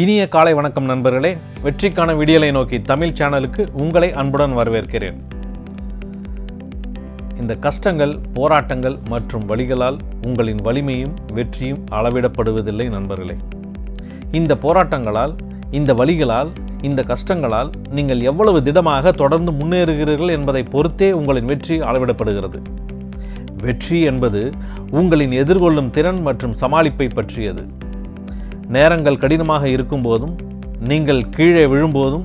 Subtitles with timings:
[0.00, 1.30] இனிய காலை வணக்கம் நண்பர்களே.
[1.64, 5.18] வெற்றிக்கான விடியலை நோக்கி தமிழ் சேனலுக்கு உங்களை அன்புடன் வரவேற்கிறேன்.
[7.40, 13.36] இந்த கஷ்டங்கள் போராட்டங்கள் மற்றும் வழிகளால் உங்களின் வலிமையும் வெற்றியும் அளவிடப்படுவதில்லை நண்பர்களே.
[14.40, 15.34] இந்த போராட்டங்களால்
[15.80, 16.50] இந்த வழிகளால்
[16.88, 22.60] இந்த கஷ்டங்களால் நீங்கள் எவ்வளவு திடமாக தொடர்ந்து முன்னேறுகிறீர்கள் என்பதை பொறுத்தே உங்களின் வெற்றி அளவிடப்படுகிறது.
[23.66, 24.42] வெற்றி என்பது
[25.00, 27.64] உங்களின் எதிர்கொள்ளும் திறன் மற்றும் சமாளிப்பை பற்றியது.
[28.66, 30.34] நேரங்கள் கடினமாக இருக்கும் போதும்
[30.90, 32.24] நீங்கள் கீழே விழும்போதும்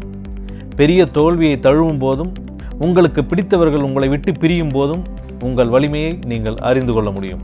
[0.75, 2.31] பெரிய தோல்வியை தழுவும் போதும்
[2.77, 5.03] உங்களுக்கு பிடித்தவர்கள் உங்களை விட்டு பிரியும் போதும்
[5.48, 7.41] உங்கள் வலிமையை நீங்கள் அறிந்து கொள்ள முடியும்.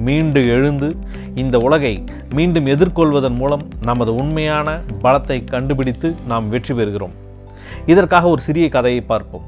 [0.00, 0.96] மீண்டு எழுந்து
[1.34, 2.04] இந்த உலகை
[2.36, 4.68] மீண்டும் எதிர்கொள்வதன் மூலம் நமது உண்மையான
[5.04, 7.14] பலத்தை கண்டுபிடித்து நாம் வெற்றி பெறுகிறோம்.
[7.86, 9.44] இதற்காக ஒரு சிறிய கதையை பார்ப்போம்.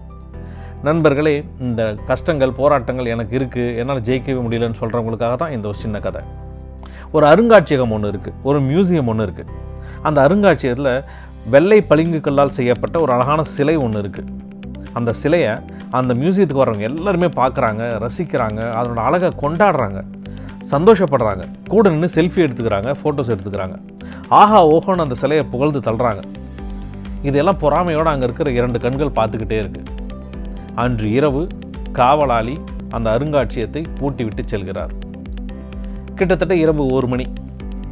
[0.82, 6.22] நண்பர்களே இந்த கஷ்டங்கள் போராட்டங்கள் எனக்கு இருக்குது என்னால் ஜெயிக்கவே முடியலன்னு சொல்கிறவங்களுக்காக தான் இந்த ஒரு சின்ன கதை.
[7.14, 9.54] ஒரு அருங்காட்சியகம் ஒன்று இருக்குது ஒரு மியூசியம் ஒன்று இருக்குது
[10.08, 10.92] அந்த அருங்காட்சியகத்தில்
[11.54, 14.32] வெள்ளை பளிங்குக்கல்லால் செய்யப்பட்ட ஒரு அழகான சிலை ஒன்று இருக்குது
[14.98, 15.52] அந்த சிலையை
[15.98, 20.00] அந்த மியூசியத்துக்கு வர்றவங்க எல்லாருமே பார்க்குறாங்க ரசிக்கிறாங்க அதனோட அழகை கொண்டாடுறாங்க
[20.72, 21.44] சந்தோஷப்படுறாங்க.
[21.72, 23.76] கூட நின்று செல்ஃபி எடுத்துக்கிறாங்க ஃபோட்டோஸ் எடுத்துக்கிறாங்க.
[24.40, 26.22] ஆஹா ஓஹோன்னு அந்த சிலையை புகழ்ந்து தள்ளுறாங்க.
[27.28, 29.92] இதெல்லாம் பொறாமையோடு அங்கே இருக்கிற இரண்டு கண்கள் பார்த்துக்கிட்டே இருக்குது
[30.84, 31.42] அன்று இரவு
[31.98, 32.56] காவலாளி
[32.96, 34.92] அந்த அருங்காட்சியகத்தை பூட்டிவிட்டு செல்கிறார்.
[36.18, 37.24] கிட்டத்தட்ட இரவு ஒரு மணி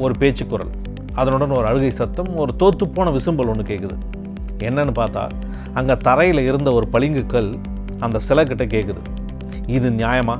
[0.05, 0.71] ஒரு பேச்சு குரல்.
[1.21, 3.97] அதனுடன் ஒரு அழுகை சத்தம் ஒரு தோத்துப்போன விசும்பல் ஒன்று கேட்குது
[4.69, 5.23] என்னன்னு பார்த்தா
[5.79, 7.51] அங்கே தரையில் இருந்த ஒரு பளிங்கு கல்
[8.05, 9.03] அந்த சிலை கிட்ட கேட்குது
[9.67, 10.37] இது நியாயமா?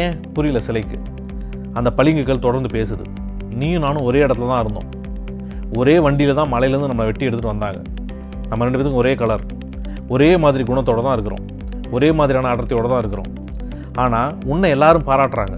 [0.00, 0.14] ஏன்?
[0.34, 0.98] புரியல சிலைக்கு.
[1.78, 3.04] அந்த பளிங்கு கல் தொடர்ந்து பேசுது.
[3.60, 4.88] நீயும் நானும் ஒரே இடத்துல தான் இருந்தோம்.
[5.80, 7.80] ஒரே வண்டியில் தான் மலையிலேருந்து நம்ம வெட்டி எடுத்துகிட்டு வந்தாங்க.
[8.48, 9.44] நம்ம ரெண்டு பேத்துக்கும் ஒரே கலர்
[10.08, 11.44] ஒரே மாதிரி குணத்தோடு தான் இருக்கிறோம்.
[11.90, 13.30] ஒரே மாதிரியான அடர்த்தியோடு தான் இருக்கிறோம்.
[14.04, 15.56] ஆனால் உன்னை எல்லாரும் பாராட்டுறாங்க.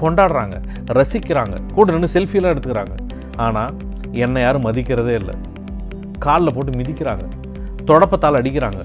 [0.00, 0.56] கொண்டாடுறாங்க
[0.98, 2.94] ரசிக்கிறாங்க கூட நின்று செல்ஃபியெல்லாம் எடுத்துக்கிறாங்க.
[3.44, 3.72] ஆனால்
[4.24, 5.34] என்னை யாரும் மதிக்கிறதே இல்லை.
[6.24, 7.24] காலில் போட்டு மிதிக்கிறாங்க.
[7.90, 8.82] தொடப்பத்தால் அடிக்கிறாங்க.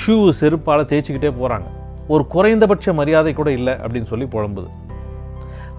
[0.00, 1.68] ஷூ செருப்பால் தேய்ச்சிக்கிட்டே போகிறாங்க
[2.14, 4.68] ஒரு குறைந்தபட்ச மரியாதை கூட இல்லை அப்படின்னு சொல்லி புலம்புது.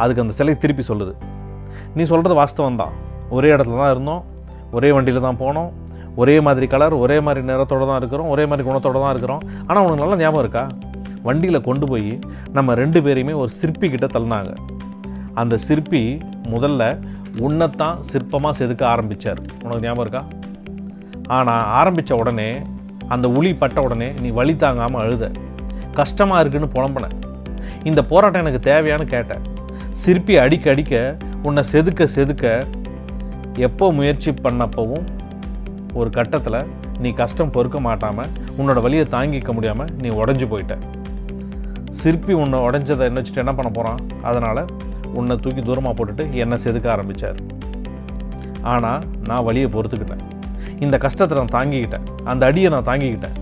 [0.03, 1.13] அதுக்கு அந்த சிலை திருப்பி சொல்லுது.
[1.97, 2.95] நீ சொல்கிறது வாஸ்தவம் தான்.
[3.35, 4.23] ஒரே இடத்துல தான் இருந்தோம்.
[4.77, 5.69] ஒரே வண்டியில் தான் போனோம்.
[6.21, 8.29] ஒரே மாதிரி கலர் ஒரே மாதிரி நிறத்தோடு தான் இருக்கிறோம்.
[8.33, 9.41] ஒரே மாதிரி குணத்தோடு தான் இருக்கிறோம்.
[9.67, 10.63] ஆனால் உனக்கு நல்லா ஞாபகம் இருக்கா?
[11.25, 12.11] வண்டியில் கொண்டு போய்
[12.57, 14.51] நம்ம ரெண்டு பேரையுமே ஒரு சிற்பி கிட்ட தள்ளினாங்க.
[15.41, 16.01] அந்த சிற்பி
[16.53, 16.83] முதல்ல
[17.45, 20.23] உன்னைத்தான் சிற்பமாக செதுக்க ஆரம்பித்தார் உனக்கு ஞாபகம் இருக்கா?
[21.37, 22.49] ஆனால் ஆரம்பித்த உடனே
[23.13, 25.25] அந்த உளி பட்ட உடனே நீ வழி தாங்காமல் அழுத.
[25.99, 27.07] கஷ்டமாக இருக்குன்னு புலம்புன.
[27.89, 29.45] இந்த போராட்டம் எனக்கு தேவையான்னு கேட்டேன்
[30.03, 30.95] சிற்பி அடிக்க அடிக்க
[31.47, 32.45] உன்னை செதுக்க செதுக்க
[33.67, 35.05] எப்போ முயற்சி பண்ணப்பவும்
[35.99, 36.59] ஒரு கட்டத்தில்
[37.03, 40.75] நீ கஷ்டம் பொறுக்க மாட்டாமல் உன்னோட வழியை தாங்கிக்க முடியாமல் நீ உடஞ்சி போயிட்ட.
[42.01, 44.61] சிற்பி உன்னை உடஞ்சதை என்ன வச்சுட்டு என்ன பண்ண போகிறான் அதனால்
[45.19, 47.39] உன்னை தூக்கி தூரமாக போட்டுட்டு என்னை செதுக்க ஆரம்பித்தார்
[48.73, 50.23] ஆனால் நான் வழியை பொறுத்துக்கிட்டேன்.
[50.85, 52.07] இந்த கஷ்டத்தை நான் தாங்கிக்கிட்டேன்.
[52.31, 53.37] அந்த அடியை நான் தாங்கிக்கிட்டேன்.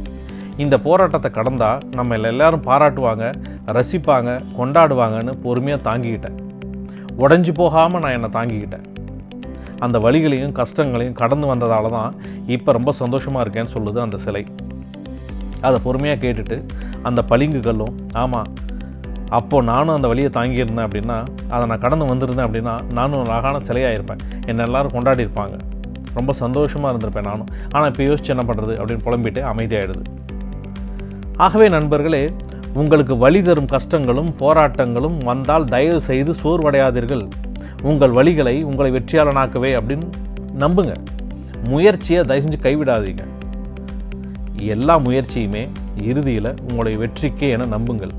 [0.64, 3.26] இந்த போராட்டத்தை கடந்தால் நம்ம எல்லாரும் பாராட்டுவாங்க
[3.78, 6.38] ரசிப்பாங்க கொண்டாடுவாங்கன்னு பொறுமையாக தாங்கிக்கிட்டேன்.
[7.24, 8.86] உடஞ்சி போகாமல் நான் என்னை தாங்கிக்கிட்டேன்.
[9.86, 12.14] அந்த வழிகளையும் கஷ்டங்களையும் கடந்து வந்ததால தான்
[12.56, 14.44] இப்போ ரொம்ப சந்தோஷமாக இருக்கேன்னு சொல்லுது அந்த சிலை.
[15.62, 16.58] அதை பொறுமையாக கேட்டுட்டு
[17.04, 18.50] அந்த பளிங்குகளும் ஆமாம்
[19.30, 21.16] அப்போது நானும் அந்த வழியை தாங்கியிருந்தேன் அப்படின்னா
[21.50, 25.56] அதை நான் கடந்து வந்திருந்தேன் அப்படின்னா நானும் ஒரு அழகான சிலையாக இருப்பேன் என்னை எல்லாரும் கொண்டாடி இருப்பாங்க
[26.18, 27.50] ரொம்ப சந்தோஷமாக இருந்திருப்பேன் நானும்.
[27.72, 30.04] ஆனால் இப்போ யோசிச்சு என்ன பண்ணுறது அப்படின்னு புலம்பிட்டு அமைதியாகிடுது
[31.38, 32.30] ஆகவே நண்பர்களே
[32.74, 37.28] உங்களுக்கு வழி தரும் கஷ்டங்களும் போராட்டங்களும் வந்தால் தயவு செய்து சோர்வடையாதீர்கள்.
[37.82, 40.08] உங்கள் வழிகளை உங்களை வெற்றியாளனாக்கவே அப்படின்னு
[40.64, 40.94] நம்புங்க.
[41.70, 43.24] முயற்சியை தயவு செஞ்சு கைவிடாதீங்க.
[44.58, 45.68] எல்லா முயற்சியுமே
[46.02, 48.10] இறுதியில் உங்களுடைய வெற்றிக்கே என நம்புங்கள்.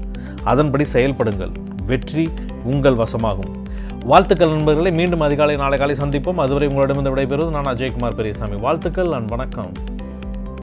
[0.45, 1.53] அதன்படி செயல்படுங்கள்.
[1.87, 2.29] வெற்றி
[2.65, 3.65] உங்கள் வசமாகும்.
[4.05, 6.35] வாழ்த்துக்கள் நண்பர்களை மீண்டும் அதிகாலை நாளை காலை சந்திப்போம்.
[6.35, 8.55] அதுவரை உங்களிடமிருந்து விடைபெறுவது நான் அஜயகுமார் பெரியசாமி.
[8.55, 9.73] வாழ்த்துக்கள் நான் வணக்கம்.